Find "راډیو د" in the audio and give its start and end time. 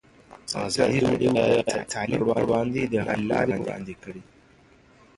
1.07-1.75